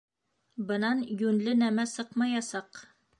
[0.71, 2.83] Бынан йүнле нәмә сыҡмаясаҡ!